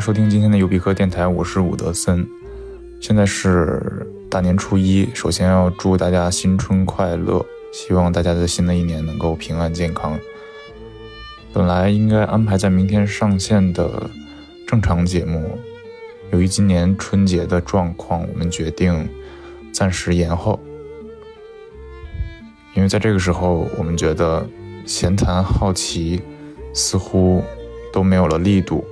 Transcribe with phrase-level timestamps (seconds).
[0.00, 2.24] 收听今天的尤比克电台，我是伍德森。
[3.00, 10.16] 现在是大年初一，首先要祝大家新春快乐，希望大家在新的一年能够平安健康。
[11.52, 14.08] 本来应该安排在明天上线的
[14.66, 15.58] 正常节目，
[16.30, 19.08] 由于今年春节的状况，我们决定
[19.72, 20.60] 暂时延后。
[22.74, 24.46] 因为在这个时候，我们觉得
[24.86, 26.20] 闲谈好奇
[26.72, 27.42] 似乎
[27.92, 28.84] 都没有了力度。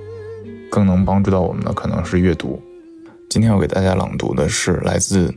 [0.69, 2.61] 更能帮助到我们的可能是阅读。
[3.29, 5.33] 今天要给大家朗读的是来自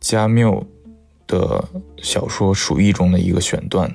[0.00, 0.64] 加缪
[1.26, 1.64] 的
[1.98, 3.92] 小说《鼠疫》中的一个选段，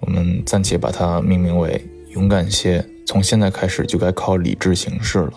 [0.00, 5.32] 我们暂且把它命名为“勇敢些，从现在开始就该靠理智行事了”。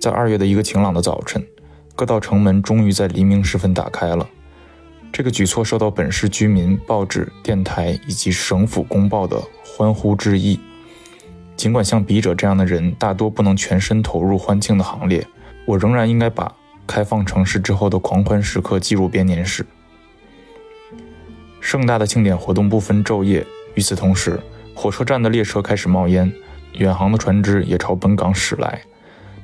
[0.00, 1.46] 在二月的一个晴朗的早晨，
[1.94, 4.28] 各道城门终于在黎明时分打开了。
[5.12, 10.58] 这个举措受到本市居民、报纸、电台以及省府公报的欢呼致意。
[11.56, 15.26] 尽管像笔者这样的人大多不能全身投入欢庆的行列，
[15.66, 16.54] 我仍然应该把
[16.86, 19.64] 开放城市之后的狂欢时刻记入编年史。
[21.60, 24.38] 盛大的庆典活动不分昼夜，与此同时，
[24.74, 26.30] 火车站的列车开始冒烟，
[26.74, 28.82] 远航的船只也朝本港驶来，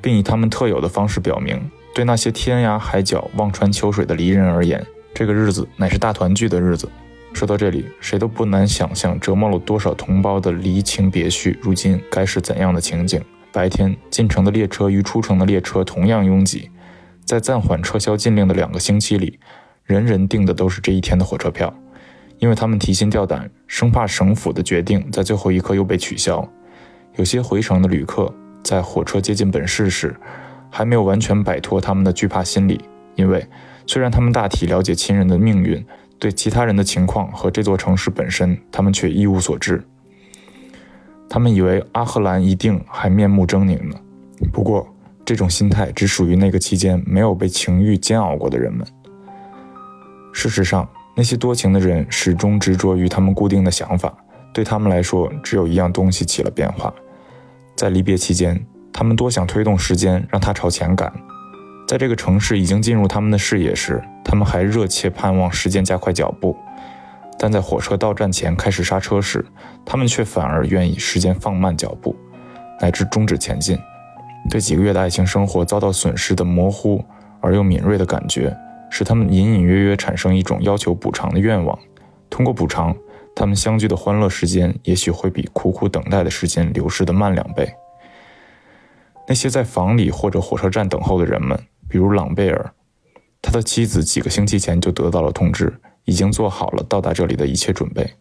[0.03, 6.87] 并以他们特有的方式表明，对那些天涯海角、望穿秋水的离人而言，这个日子乃是大团聚的日子。
[7.33, 13.21] 说到这里，谁都不难想象折磨了多少同胞的离情别绪，如今该是怎样的情景？
[13.53, 16.71] 白天进城的列车与出城的列车同样拥挤，
[17.25, 19.39] 在暂缓撤销禁令的两个星期里，
[19.85, 21.73] 人人订的都是这一天的火车票，
[22.39, 26.47] 因为他们提心吊胆，生怕省府的决定在最后一刻又被取消。
[27.17, 28.33] 有些回程的旅客
[28.63, 30.15] 在火车接近本市时，
[30.69, 32.81] 还没有完全摆脱他们的惧怕心理，
[33.15, 33.45] 因为
[33.87, 35.85] 虽然他们大体了解亲人的命运。
[36.21, 39.83] 对其他人的情况和这座城市本身，他们却一无所知。
[41.31, 43.97] 他们以为阿赫兰一定还面目狰狞呢。
[44.53, 44.87] 不过，
[45.25, 48.87] 这种心态只属于那个期间没有被情欲煎熬过的人们。
[50.33, 50.87] 事实上，
[51.17, 54.13] 那些多情的人始终执着于他们固定的想法。
[54.53, 56.93] 对他们来说，只有一样东西起了变化：
[57.75, 61.13] 在离别期间，他们多想推动时间，让它朝前赶。
[61.91, 66.55] 在这个城市已经进入他们的视野时，他们还热切盼望时间加快脚步；
[67.37, 69.45] 但在火车到站前开始刹车时，
[69.85, 72.15] 他们却反而愿意时间放慢脚步，
[72.81, 73.77] 乃至终止前进。
[74.49, 77.05] 对几个月的爱情生活遭到损失的模糊
[77.41, 78.57] 而又敏锐的感觉，
[78.89, 81.77] 使他们隐隐约约产生一种要求补偿的愿望。
[82.31, 82.95] 通过补偿，
[83.35, 87.69] 他们相聚的欢乐时间也许会比苦苦等待的时间流逝的慢两倍。
[89.27, 91.59] 那些在房里或者火车站等候的人们。
[91.91, 92.73] 比如朗贝尔，
[93.43, 95.75] 他的妻子几个星期前就得到了通知，
[96.05, 98.15] 已经做好了到达这里的一切准备，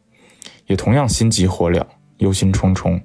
[0.66, 1.86] 也同样心急火燎、
[2.18, 3.00] 忧心忡忡，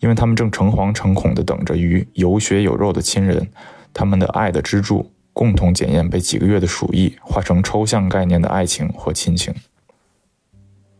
[0.00, 3.48] 因为他们正诚惶诚恐地等着与有血有肉的亲人，
[3.94, 9.54] 他们的爱的支柱，共同检验被几个月的鼠疫化成抽象概念的爱情或亲情。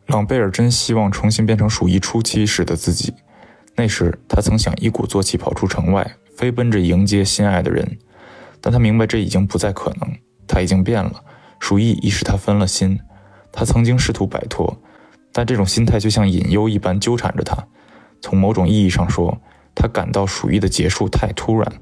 [0.06, 3.12] 朗贝尔真希望重新变成鼠疫初期时的自己，
[3.74, 7.98] 那时他曾想一鼓作气跑出城外，飞奔着迎接心爱的人。
[8.60, 10.08] 但他明白这已经不再可能，
[10.46, 11.24] 他已经变了，
[11.58, 12.98] 鼠疫已使他分了心。
[13.52, 14.80] 他曾经试图摆脱，
[15.32, 17.56] 但这种心态就像隐忧一般纠缠着他。
[18.20, 19.36] 从某种意义上说，
[19.74, 21.72] 他感到鼠疫的结束太突然，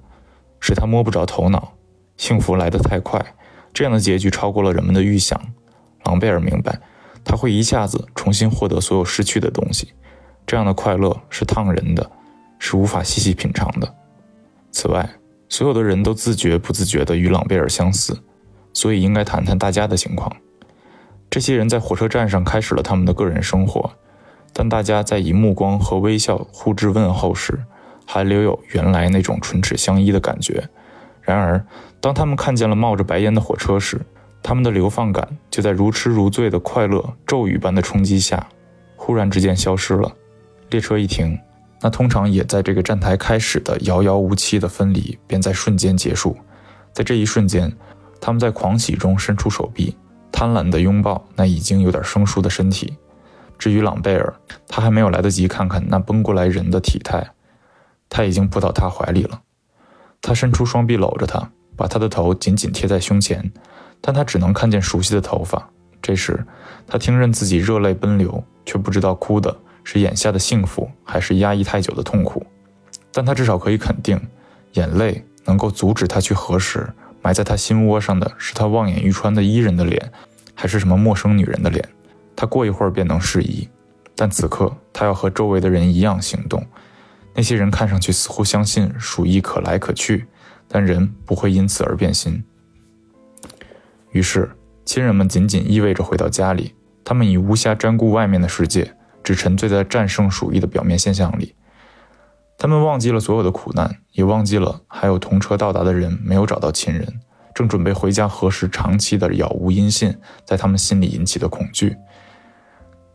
[0.60, 1.74] 使他摸不着头脑。
[2.16, 3.24] 幸福来得太快，
[3.72, 5.40] 这样的结局超过了人们的预想。
[6.04, 6.80] 朗贝尔明白，
[7.24, 9.92] 他会一下子重新获得所有失去的东西，
[10.46, 12.10] 这样的快乐是烫人的，
[12.58, 13.94] 是无法细细品尝的。
[14.72, 15.08] 此外，
[15.48, 18.18] 所有的人都自觉不自觉地与朗贝尔相似，
[18.72, 20.30] 所以应该谈谈大家的情况。
[21.30, 23.90] 这些人在火车站上开始了他们的个人生活，
[24.52, 27.58] 但大家在以目光和微笑互致问候时，
[28.06, 30.68] 还留有原来那种唇齿相依的感觉。
[31.20, 31.64] 然而，
[32.00, 34.00] 当他们看见了冒着白烟的火车时，
[34.42, 38.48] 他们的流放感就在如痴如醉的快乐骤雨般的冲击下，
[38.96, 40.10] 忽然之间消失了。
[40.70, 41.38] 列车一停。
[41.80, 46.36] 那通常也在这个站台开始的遥遥无期的分离，便在瞬间结束。
[46.92, 47.72] 在这一瞬间，
[48.20, 49.96] 他们在狂喜中伸出手臂，
[50.32, 52.96] 贪婪地拥抱那已经有点生疏的身体。
[53.58, 54.34] 至于朗贝尔，
[54.66, 57.28] 他还没有来得及看看那奔过来人的体态，
[58.08, 59.40] 他已经扑到他怀里了。
[60.20, 63.52] 他伸出双臂搂着他，把他的头紧紧贴在胸前，
[64.00, 65.70] 但他只能看见熟悉的头发。
[66.02, 66.44] 这时，
[66.86, 69.56] 他听任自己热泪奔流，却不知道哭的。
[69.90, 72.44] 是眼下的幸福，还是压抑太久的痛苦？
[73.10, 74.20] 但他至少可以肯定，
[74.74, 76.86] 眼泪能够阻止他去核实，
[77.22, 80.12] 埋在他心窝上的是他望眼欲穿的伊人的脸，
[80.54, 81.82] 还是什么陌生女人的脸？
[82.36, 83.66] 他过一会儿便能适宜。
[84.14, 86.62] 但此刻他要和周围的人一样行动。
[87.34, 90.26] 那些人看上去似乎相信鼠疫可来可去，
[90.68, 92.44] 但人不会因此而变心。
[94.10, 94.50] 于是，
[94.84, 98.92] 亲人们紧紧依偎着回到家里，他们已无暇沾顾外面的世界，
[99.28, 101.54] 只沉醉在战胜鼠疫的表面现象里。
[102.56, 107.20] 他们忘记了所有的苦难，也忘记了还有同车到达的人没有找到亲人，
[107.54, 110.16] 正准备回家核实长期的杳无音信
[110.46, 111.94] 在他们心里引起的恐惧。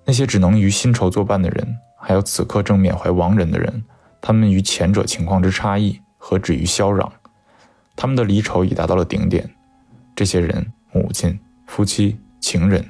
[0.05, 3.83] 那些只能与新仇作伴的人，还有此刻正缅怀亡人的人。
[4.21, 7.09] 他们与前者情况之差异，何止于萧壤？
[7.95, 9.49] 他们的离愁已达到了顶点。
[10.15, 12.85] 这些人，母亲、夫妻、情人，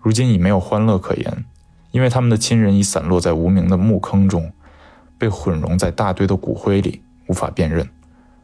[0.00, 1.44] 如今已没有欢乐可言，
[1.90, 4.52] 因为他们的亲人已散落在无名的墓坑中，
[5.18, 7.88] 被混融在大堆的骨灰里，无法辨认。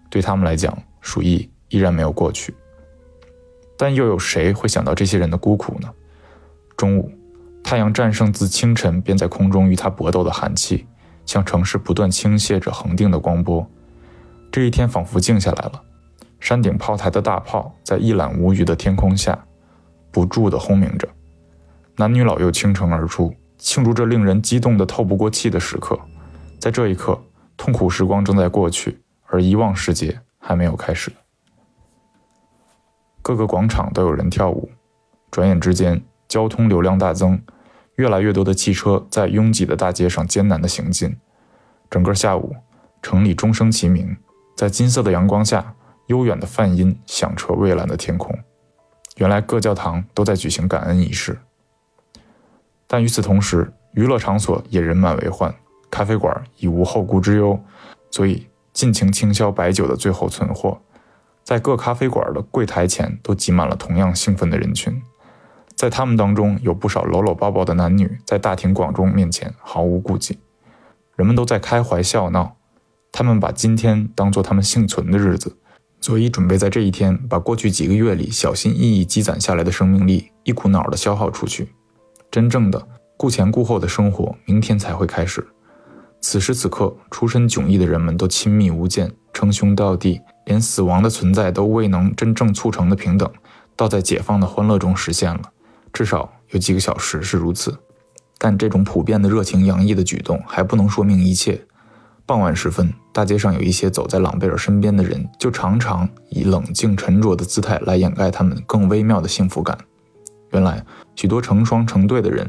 [0.09, 2.55] 对他们来讲，鼠疫依然没有过去。
[3.77, 5.91] 但又有谁会想到这些人的孤苦呢？
[6.77, 7.11] 中午，
[7.63, 10.87] 太阳战胜自清晨便在空中与他搏斗的寒气。
[11.27, 13.67] 向城市不断倾泻着恒定的光波，
[14.53, 15.83] 这一天仿佛静下来了。
[16.39, 19.43] 山顶炮台的大炮在一览无余的天空下，
[20.11, 21.09] 不住地轰鸣着。
[21.97, 25.99] 男女老幼倾城而出，庆祝这令人激动的透不过气的时刻。
[26.59, 27.23] 在这一刻，
[27.57, 31.13] 痛苦时光正在过去，而遗忘时节还没有开始。
[33.23, 34.69] 各个广场都有人跳舞。
[35.31, 37.41] 转眼之间，交通流量大增。
[37.95, 41.17] 越来越多的汽车在拥挤的大街上艰难地行进。
[41.89, 42.57] 整个下午，
[43.03, 44.17] 城里钟声齐鸣，
[44.57, 45.75] 在金色的阳光下，
[46.09, 48.37] 悠远的梵音响彻蔚蓝的天空。
[49.19, 51.39] 原来各教堂都在举行感恩仪式。
[52.87, 55.55] 但与此同时，娱乐场所也人满为患，
[55.91, 57.59] 咖啡馆已无后顾之忧，
[58.11, 60.81] 所以尽情倾销白酒的最后存货，
[61.43, 65.01] 在各咖啡馆的柜台前都挤满了同样兴奋的人群。
[65.75, 70.39] 在他们当中，有不少搂搂抱抱的男女，在大庭广众面前毫无顾忌。
[71.17, 72.57] 人们都在开怀笑闹，
[73.11, 75.57] 他们把今天当做他们幸存的日子，
[76.01, 81.69] 所以准备在这一天把过去几个月里小心翼翼积攒下来的生命力一股脑的消耗出去。
[82.35, 82.85] 真正的
[83.17, 85.47] 顾前顾后的生活，明天才会开始。
[86.21, 93.31] 此时此刻，出身迥异的人们都亲密无间，称兄道弟，连死亡的存在都未能真正促成的平等，
[93.77, 95.43] 倒在解放的欢乐中实现了。
[95.93, 97.79] 至少有几个小时是如此，
[98.37, 101.65] 但这种普遍的热情洋溢的举动还不能说明一切。
[102.27, 109.79] 傍晚时分，大街上有一些走在朗贝尔身边的人，就常常以冷静沉着的姿态来掩盖他们更微妙的幸福感。
[110.55, 110.85] 原来，
[111.17, 112.49] 许多成双成对的人，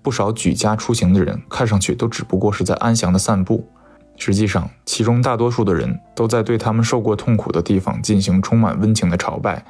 [0.00, 3.68] 不少举家出行的人，看上去都只不过是在安详的散步，
[4.16, 9.62] 实际上，其中大多数的人都在对他们受过痛苦的地方进行充满温情的朝拜。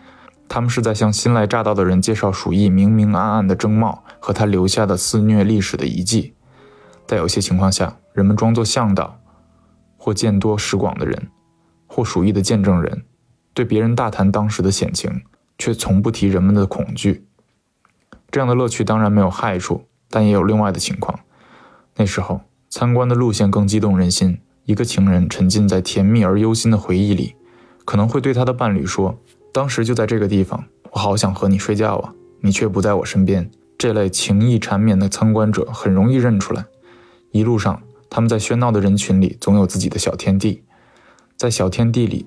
[0.48, 6.34] 他们是在向新来乍到的人介绍鼠疫明明暗暗的征貌和他留下的肆虐历史的遗迹。
[7.04, 9.18] 在有些情况下，人们装作向导，
[9.96, 11.28] 或见多识广的人，
[11.88, 13.02] 或鼠疫的见证人，
[13.52, 15.10] 对别人大谈当时的险情，
[15.58, 17.26] 却从不提人们的恐惧。
[18.32, 21.20] 这样的乐趣当然没有害处，但也有另外的情况。
[21.96, 24.38] 那时候参观的路线更激动人心。
[24.64, 27.34] 一个情人沉浸在甜蜜而忧心的回忆里，
[27.84, 29.18] 可能会对他的伴侣说。
[29.52, 33.50] 当时就在这个地方，我好想和你睡觉啊，你却不在我身边。
[33.76, 36.64] 这类情意缠绵的参观者很容易认出来。
[37.32, 40.62] 一路上，他们在喧闹的人群里总有自己的小天地，
[41.36, 42.24] 在小天地里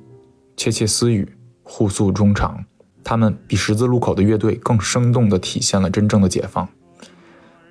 [0.58, 2.66] 窃窃私语，互诉衷肠。
[3.06, 6.68] 他们比十字路口的乐队更生动地体现了真正的解放。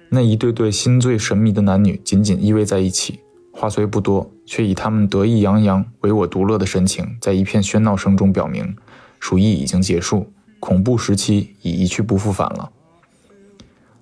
[0.09, 3.19] 那一对对心醉神迷的男女紧紧依偎在一起，
[3.53, 8.77] 话虽不多，却以他们得意洋洋、唯我独乐的神情，在一片喧闹声中表明。
[9.19, 12.71] 鼠疫已经结束，恐怖时期已一去不复返了。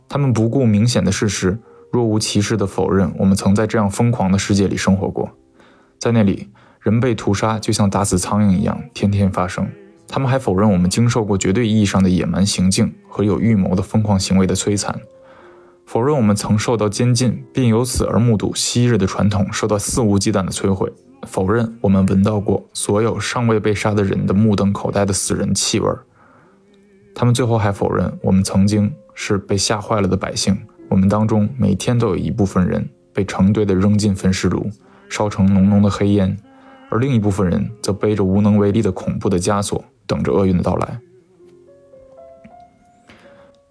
[0.08, 1.58] 他们不顾明显的事实，
[1.90, 5.30] 若无其事地否认我们曾在这样疯狂的世界里生活过。
[5.98, 9.66] 在那里，人被屠杀就像打死苍蝇一样，天天发生。
[10.14, 15.00] 他们还否认我们经受过绝对意义上的野蛮行径和有预谋的疯狂行为的摧残，
[15.86, 20.92] 否认我们曾受到监禁，并由此而目睹昔日的传统受到肆无忌惮的摧毁。
[21.26, 25.88] 否认我们闻到过所有尚未被杀的人的目瞪口呆的死人气味。
[27.14, 30.54] 他们最后还否认我们曾经是被吓坏了的百姓。
[30.90, 34.68] 我们当中每天都有一部分人被成堆的扔进焚尸炉，
[35.08, 36.36] 烧成浓浓的黑烟，
[36.90, 41.00] 而另一部分人则背着无能为力的恐怖的枷锁，等着厄运的到来。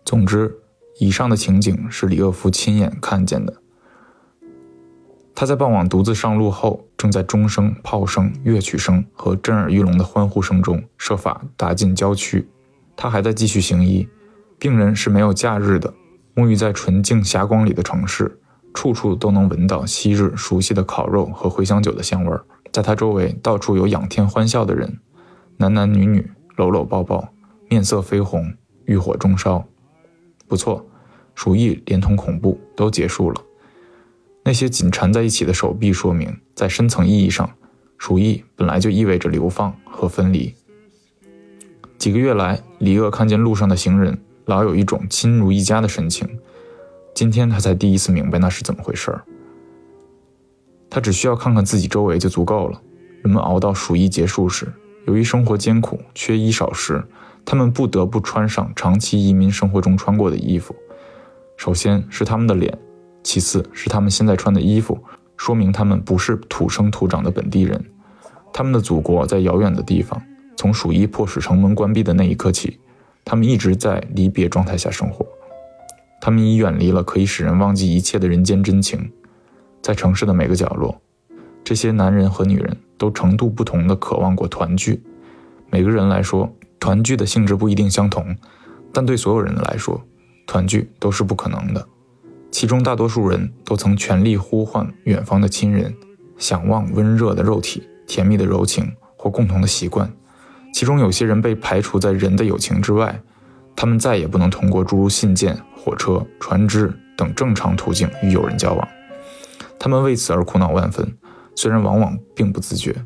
[0.03, 0.51] 总之，
[0.99, 3.53] 以上的情景是李厄夫亲眼看见的。
[5.35, 12.47] 他在傍晚独自上路后，正在钟声、炮声、乐曲声和震耳欲聋的欢呼声中设法打进郊区。
[12.95, 14.07] 他还在继续行医。
[14.57, 15.93] 病人是没有假日的，
[16.33, 18.39] 沐浴在纯净霞光里的城市，
[18.73, 22.43] 处处都能闻到昔日熟悉的烤肉和茴香酒的香味儿。
[22.71, 24.99] 在他周围，到处有仰天欢笑的人，
[25.61, 27.31] 男男女女搂搂抱抱，
[27.69, 28.51] 面色绯红，
[28.85, 29.63] 欲火中烧。
[30.47, 30.83] 不错，
[31.35, 33.39] 鼠疫连同恐怖都结束了。
[34.43, 37.47] 那些紧缠在一起的手臂，说明在深层意义上，
[37.99, 40.51] 鼠疫本来就意味着流放和分离。
[41.99, 46.27] 几个月来，李鄂看见路上的行人，老有一种亲如一家的神情。
[47.13, 49.23] 今天他才第一次明白那是怎么回事儿。
[50.89, 52.81] 他只需要看看自己周围就足够了。
[53.21, 54.73] 人们熬到鼠疫结束时，
[55.05, 57.03] 由于生活艰苦、缺衣少食，
[57.43, 60.75] 他们不得不穿上长期移民生活中穿过的衣服。
[61.57, 62.77] 首先是他们的脸，
[63.23, 64.97] 其次是他们现在穿的衣服，
[65.37, 67.83] 说明他们不是土生土长的本地人。
[68.53, 70.21] 他们的祖国在遥远的地方。
[70.57, 72.79] 从鼠疫迫使城门关闭的那一刻起，
[73.25, 75.25] 他们一直在离别状态下生活。
[76.19, 79.11] 他们已远离了可以使人忘记一切的人间真情。
[79.81, 81.01] 在城市的每个角落，
[81.63, 85.01] 这些男人和女人都程度不同的渴望过团聚。
[85.69, 88.35] 每个人来说，团聚的性质不一定相同，
[88.91, 90.01] 但对所有人来说，
[90.45, 91.87] 团聚都是不可能的。
[92.51, 95.95] 其中大多数人都曾全力呼唤远方的亲人，
[96.37, 100.11] 想望温热的肉体、甜蜜的柔情或共同的习惯。
[100.73, 103.21] 其中有些人被排除在人的友情之外，
[103.75, 108.87] 他们再也不能通过诸如信件、火车、船只等正常途径与友人交往，
[109.79, 111.09] 他们为此而苦恼万分，
[111.55, 113.05] 虽然往往并不自觉。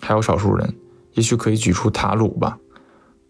[0.00, 0.74] 还有少数人，
[1.12, 2.58] 也许可以举出塔鲁吧，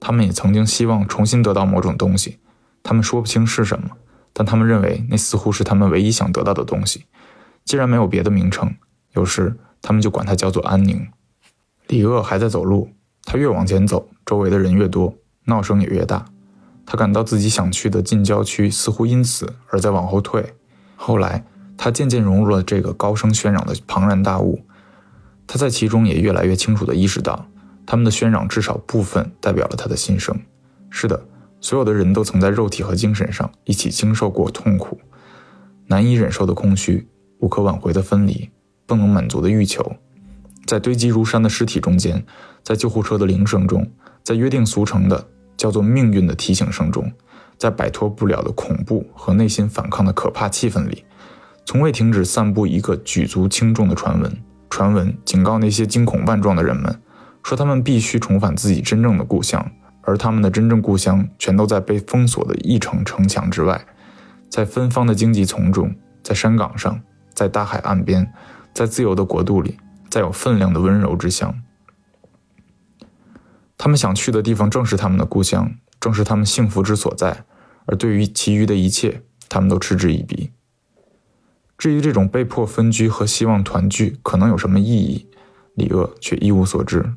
[0.01, 2.39] 他们也曾经希望重新得到某种东西，
[2.83, 3.91] 他们说不清是什么，
[4.33, 7.05] 但他们认为那似乎是他们唯一想得到的东西。
[7.65, 8.75] 既然没有别的名称，
[9.13, 11.07] 有时他们就管它叫做安宁。
[11.87, 12.91] 李鄂还在走路。
[13.27, 15.15] 他越往前走，周围的人越多，
[15.47, 16.27] 闹声也越大。
[16.85, 20.55] 他感到自己想去的近郊区似乎因此而在往后退。
[20.95, 21.43] 后来，
[21.77, 24.61] 他渐渐融入了这个高声喧嚷的庞然大物。
[25.47, 27.47] 他在其中也越来越清楚地意识到，
[27.85, 30.35] 他们的喧嚷至少部分代表了他的心声。
[30.89, 31.27] 是的，
[31.61, 34.99] 所有的人都曾在肉体和精神上一起经受过痛苦，
[35.87, 37.07] 难以忍受的空虚，
[37.41, 38.49] 无可挽回的分离，
[38.87, 39.97] 不能满足的欲求。
[40.65, 42.25] 在堆积如山的尸体中间，
[42.63, 43.87] 在救护车的铃声中，
[44.23, 45.29] 在约定俗成的
[45.59, 47.13] 叫做命运的提醒声中，
[47.59, 51.05] 在摆脱不了的恐怖和内心反抗的可怕气氛里，
[51.65, 54.37] 从未停止散布一个举足轻重的传闻。
[54.71, 57.01] 传闻警告那些惊恐万状的人们，
[57.43, 59.71] 说他们必须重返自己真正的故乡，
[60.03, 63.85] 而他们的真正故乡全都在被封锁的一城城墙之外，
[64.49, 67.01] 在芬芳的荆棘丛中，在山岗上，
[67.33, 68.33] 在大海岸边，
[68.73, 69.77] 在自由的国度里。
[70.11, 71.61] 在有分量的温柔之乡，
[73.77, 77.45] 他们想去的地方正是他们的故乡，正是他们幸福之所在。
[77.87, 80.53] 而对于其余的一切，他们都嗤之以鼻。
[81.77, 85.29] 至于这种被迫分居和希望团聚可能有什么意义，
[85.75, 87.15] 李鄂却一无所知。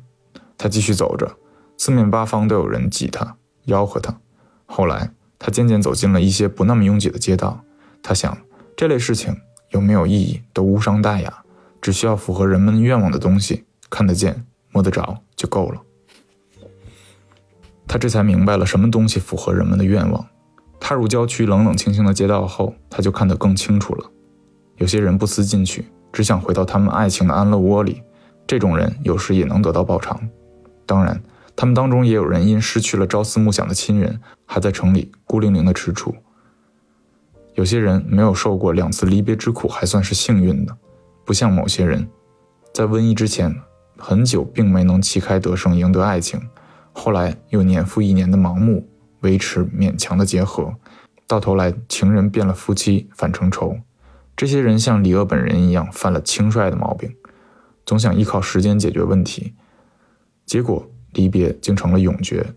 [0.56, 1.36] 他继续走着，
[1.76, 3.36] 四面八方都有人挤他、
[3.66, 4.18] 吆喝他。
[4.66, 7.64] 后来，他渐渐走进了一些不那么拥挤的街道。
[8.02, 8.36] 他想，
[8.76, 9.36] 这类事情
[9.70, 11.44] 有没有意义都无伤大雅。
[11.80, 15.80] 只需要符合人们愿望的东西，看得见、摸得着就够了。
[17.86, 20.26] 他这才明白了什么东西符合人们的愿望。
[20.80, 24.10] 踏入郊区冷冷清清的街道后，他就看得更清楚了。
[24.78, 28.02] 有些人不思进取，只想回到他们爱情的安乐窝里。
[28.46, 30.18] 这种人有时也能得到报偿。
[30.86, 31.20] 当然，
[31.54, 36.14] 他们当中也有人因失去了朝思暮想的亲人，还在城里孤零零的踟蹰。
[37.54, 40.74] 有些人没有受过两次离别之苦，还算是幸运的。
[41.26, 42.08] 不像某些人，
[42.72, 43.54] 在瘟疫之前
[43.98, 46.40] 很久并没能旗开得胜赢得爱情，
[46.92, 48.88] 后来又年复一年的盲目
[49.20, 50.72] 维持勉强的结合，
[51.26, 53.76] 到头来情人变了夫妻反成仇。
[54.38, 57.12] 这些人像李鄂本人一样犯了轻率的毛病，
[57.84, 59.54] 总想依靠时间解决问题，
[60.46, 62.54] 结果离别竟成了永诀。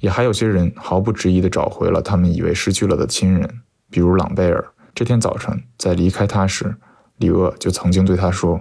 [0.00, 4.62] 也还有些人毫不迟疑地找回了他们以为失去了的亲人，比如朗贝尔。
[4.94, 6.76] 这天早晨在离开他时。
[7.16, 8.60] 李鄂就曾经对他说：“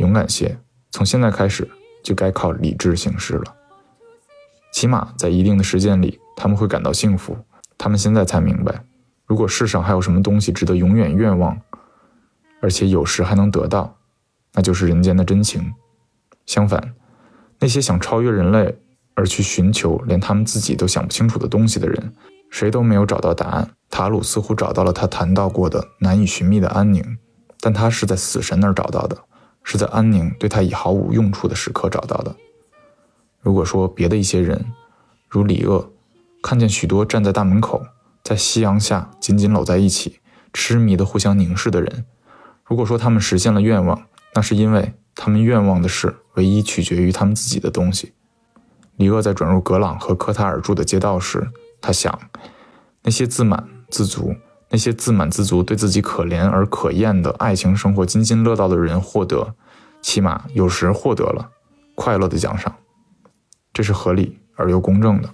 [0.00, 0.58] 勇敢些，
[0.90, 1.70] 从现在开始
[2.02, 3.54] 就该靠理智行事了。
[4.72, 7.36] 起码在一定的时间里，他们会感到幸福。
[7.78, 8.84] 他们现在才明白，
[9.26, 11.60] 如果世上还有什么东西值得永远愿望，
[12.60, 13.96] 而且有时还能得到，
[14.52, 15.72] 那就是人间的真情。
[16.46, 16.94] 相反，
[17.58, 18.78] 那些想超越人类
[19.14, 22.12] 而去寻求连他们自己都想不清楚的东西的人，
[22.50, 23.70] 谁都没有找到答案。
[23.90, 27.02] 塔鲁似乎找到了他谈到过的难以寻觅的安宁。”
[27.60, 29.16] 但他是在死神那儿找到的，
[29.62, 32.36] 是在安宁对他已毫无用处的时刻找到的。
[33.40, 34.66] 如果说别的一些人，
[35.30, 35.90] 如李鄂，
[36.42, 37.82] 看见许多站在大门口，
[38.24, 40.18] 在夕阳下紧紧搂在一起，
[40.54, 42.06] 痴迷的互相凝视的人。
[42.64, 48.14] 如果说他们实现了愿望，那是因为他们愿望的事唯一取决于他们自己的东西。
[48.96, 51.46] 李厄在转入格朗和科塔尔住的街道时，
[51.82, 52.18] 他想，
[53.02, 54.34] 那些自满自足、
[54.70, 59.54] 那些自满自足对自己可怜而可厌的爱情生活津津乐道的人获得，
[60.00, 61.50] 起码有时获得了
[61.94, 62.74] 快乐的奖赏，
[63.74, 65.28] 这是合理而又公正的。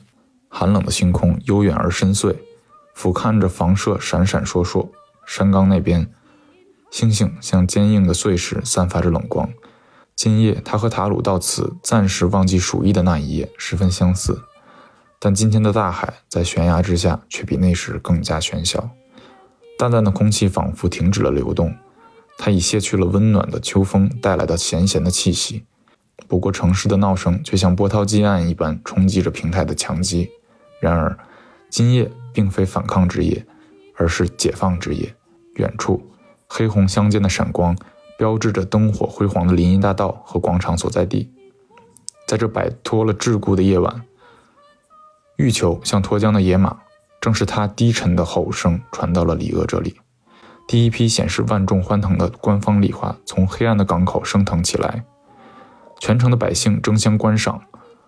[0.49, 2.35] 寒冷的星空悠远而深邃，
[3.01, 4.91] 俯瞰着房舍闪闪烁烁。
[5.25, 6.13] 山冈那边。
[6.91, 9.49] 星星像坚硬的碎石，散发着冷光。
[10.15, 14.43] 今夜，他和塔鲁到此暂时忘记鼠疫的那一夜十分相似，
[15.19, 18.91] 但今天的大海在悬崖之下却比那时更加喧嚣。
[19.79, 21.75] 淡淡的空气仿佛停止了流动，
[22.37, 25.65] 它已卸去了温暖的秋风带来的咸咸的气息。
[26.29, 30.29] 不过，城市的闹声却像波涛激岸一般冲击着平台的墙基。
[30.83, 31.19] 然而，
[31.71, 33.47] 今夜并非反抗之夜，
[33.97, 35.15] 而是解放之夜。
[35.55, 36.07] 远处。
[36.49, 37.77] 黑红相间的闪光，
[38.19, 41.31] 标志着灯火辉煌的林荫大道和广场所在地。
[42.27, 44.03] 在这摆脱了桎梏的夜晚，
[45.37, 46.77] 欲求像脱缰的野马，
[47.21, 50.01] 正是他低沉的吼声传到了李鄂这里。
[50.67, 55.05] 第一批显示万众欢腾的官方礼花从黑暗的港口升腾起来，
[55.99, 57.61] 全城的百姓争相观赏，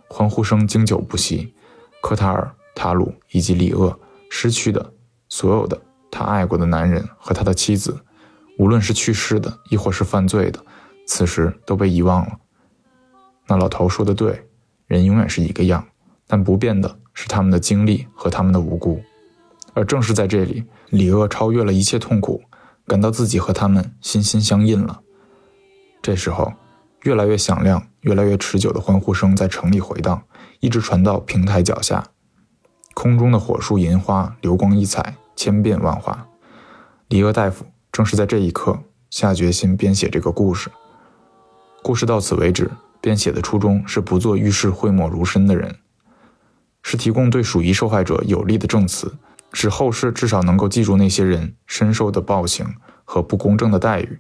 [0.08, 1.54] 欢呼声经久不息。
[2.00, 3.98] 科塔尔、塔鲁以及里厄
[4.34, 4.94] 失去的
[5.28, 5.78] 所有的
[6.10, 8.02] 他爱过的男人和他的妻子。
[8.58, 10.58] 无论是去世的，亦或是犯罪的，
[11.06, 12.38] 此时都被遗忘了。
[13.46, 14.48] 那老头说的对，
[14.86, 15.86] 人永远是一个样，
[16.26, 19.02] 但不变的是他们的经历和他们的无辜。
[19.74, 22.42] 而正是在这里，李厄超越了一切痛苦，
[22.86, 25.02] 感到自己和他们心心相印了。
[26.00, 26.52] 这时候，
[27.02, 30.22] 越来越响亮、越来越持久的欢呼声在城里回荡，
[30.60, 32.06] 一直传到平台脚下。
[32.94, 36.26] 空中的火树银花流光溢彩，千变万化。
[37.08, 37.64] 李厄大夫。
[37.92, 38.78] 正是在这一刻，
[39.10, 40.70] 下决心编写这个故事。
[41.82, 42.70] 故事到此为止。
[43.02, 45.76] 编写的初衷是不做遇事讳莫如深的人，
[46.82, 49.14] 是提供对鼠疫受害者有力的证词，
[49.52, 54.18] 使后世至少能够记住那些人深受的暴行和不公正的待遇。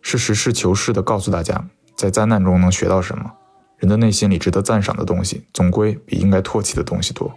[0.00, 3.32] 是实事求是的告诉大家，在灾难中能学到什么。
[3.78, 7.32] 人的内心里值得赞赏的东西，总归比应该唾弃的东西多。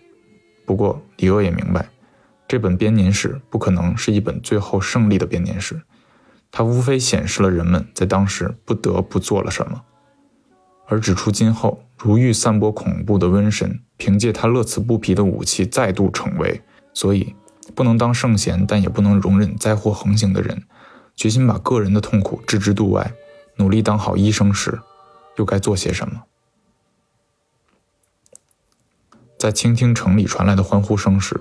[0.65, 1.89] 不过，李鄂也明白。
[2.47, 5.81] 这本编年史不可能是一本最后胜利的编年史，
[6.51, 9.81] 它无非显示了人们在当时不得不做了什么，
[10.87, 16.61] 而指出今后如欲散播恐怖的瘟神，凭借他乐此不疲的武器再度逞威。
[16.93, 17.35] 所以，
[17.75, 20.63] 不能当圣贤，但也不能容忍灾祸横行的人，
[21.15, 23.11] 决心把个人的痛苦置之度外，
[23.57, 24.79] 努力当好医生时，
[25.37, 26.25] 又该做些什么？
[29.39, 31.39] 在倾听城里传来的欢呼声时。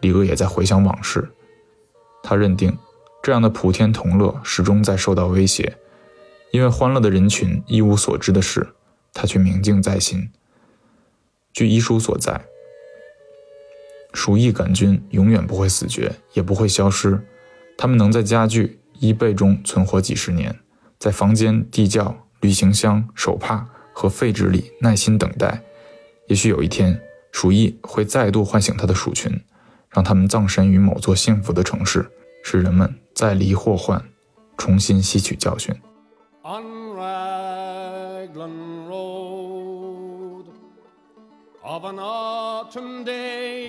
[0.00, 1.30] 李鄂也在回想往事，
[2.24, 2.76] 他认定，
[3.22, 5.78] 这样的普天同乐始终在受到威胁，
[6.50, 8.74] 因为欢乐的人群一无所知的事，
[9.12, 10.28] 他却明镜在心。
[11.52, 12.46] 据医书所在，
[14.12, 17.24] 鼠疫杆菌永远不会死绝，也不会消失，
[17.78, 20.58] 它们能在家具、衣被中存活几十年，
[20.98, 25.62] 在房间、地窖、旅行箱、手帕和废纸里耐心等待，
[26.26, 27.00] 也许有一天，
[27.32, 29.32] 鼠疫会再度唤醒它的鼠群。
[29.94, 32.10] 让它们葬身于某座幸福的城市，
[32.42, 34.02] 使人们再离祸患，
[34.56, 35.74] 重新吸取教训。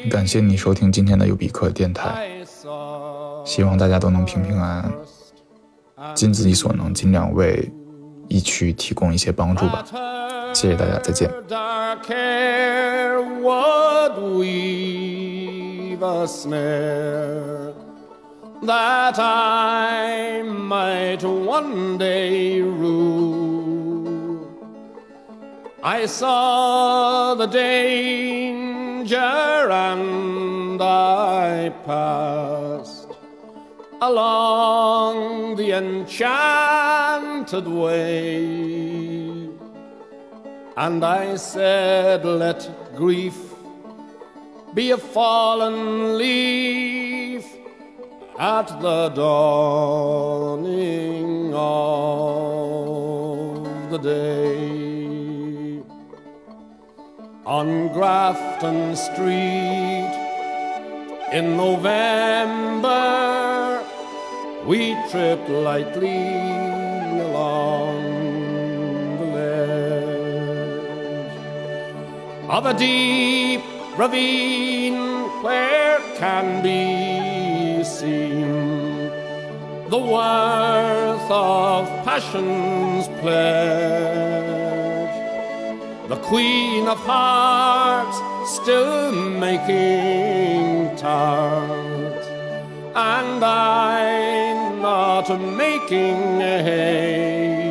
[0.09, 2.29] 感谢你收听今天的尤比克电台，
[3.43, 4.89] 希望大家都能平平安
[5.97, 7.69] 安，尽自己所能，尽量为
[8.27, 9.85] 疫区提供一些帮助吧。
[10.53, 11.29] 谢谢大家，再见。
[18.65, 24.39] that I might one day rule.
[25.81, 29.17] I saw the danger
[29.69, 32.62] and I passed
[34.07, 39.23] along the enchanted way.
[40.75, 43.37] And I said, Let grief
[44.73, 47.45] be a fallen leaf
[48.39, 52.71] at the dawning of
[53.91, 55.83] the day.
[57.45, 60.09] On Grafton Street
[61.31, 63.62] in November,
[64.65, 66.25] we trip lightly
[67.27, 68.01] along
[69.19, 70.83] the ledge
[72.49, 73.61] of a deep
[73.97, 74.99] ravine
[75.43, 78.93] where can be seen
[79.93, 84.23] the worth of passion's pledge.
[86.09, 88.17] The Queen of Hearts
[88.55, 92.23] still making tart,
[92.95, 94.52] and I
[95.13, 95.29] not
[95.65, 97.69] making hay.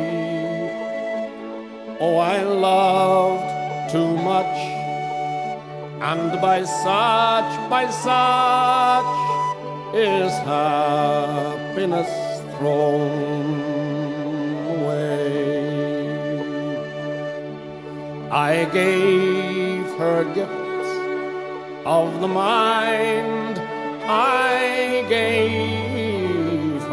[1.99, 4.57] Oh, I loved too much,
[6.11, 9.15] and by such, by such
[9.93, 12.11] is happiness
[12.53, 13.53] thrown
[14.75, 15.17] away.
[18.51, 20.91] I gave her gifts
[21.97, 23.55] of the mind,
[24.05, 26.02] I gave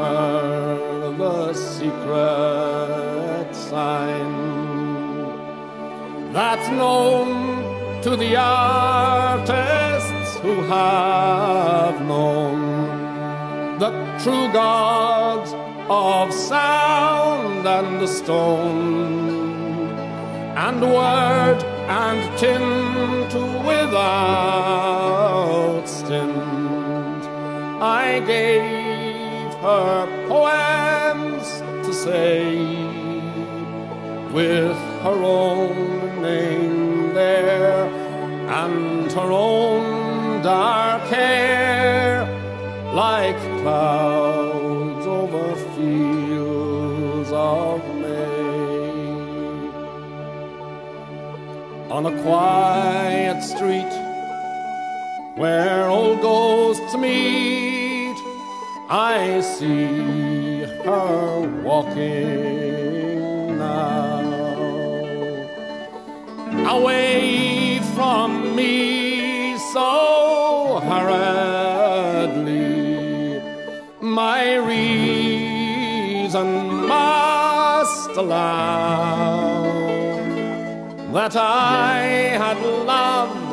[0.00, 4.50] her the secret sign
[6.32, 13.90] that's known to the artists who have known the
[14.22, 15.52] true gods
[15.88, 19.90] of sound and stone,
[20.56, 23.34] and word and tint
[23.66, 24.02] without
[25.86, 27.24] stint.
[27.82, 28.79] I gave
[29.60, 31.46] her poems
[31.86, 32.56] to say
[34.32, 37.84] with her own name there
[38.48, 42.24] and her own dark hair
[42.94, 48.80] like clouds over fields of May.
[51.90, 53.92] On a quiet street
[55.36, 57.49] where old ghosts meet,
[58.92, 64.18] I see her walking now
[66.68, 72.50] away from me so hurriedly.
[74.00, 76.48] My reason
[76.88, 79.62] must allow
[81.12, 82.02] that I
[82.42, 83.50] had loved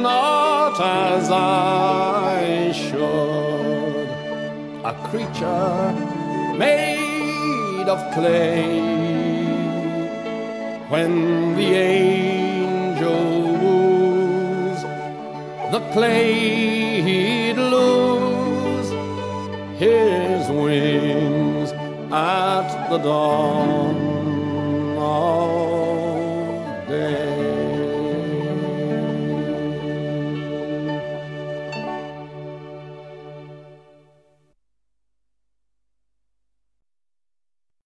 [0.00, 3.55] not as I should,
[5.10, 5.92] creature
[6.58, 8.80] made of clay.
[10.88, 13.22] When the angel
[13.60, 14.80] woos
[15.72, 18.90] the clay he'd lose
[19.78, 21.72] his wings
[22.12, 24.05] at the dawn